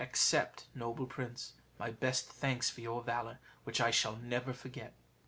[0.03, 4.95] Accept, noble prince, my best thanks for your valour, which I shall never forget."